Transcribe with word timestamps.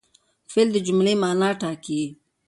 فعل 0.51 0.67
د 0.73 0.77
جملې 0.87 1.13
مانا 1.21 1.49
ټاکي. 1.61 2.01